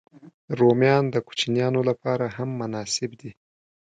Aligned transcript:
رومیان 0.59 1.03
د 1.11 1.15
کوچنيانو 1.27 1.79
لپاره 1.89 2.25
هم 2.35 2.49
مناسب 2.61 3.09
دي 3.19 3.31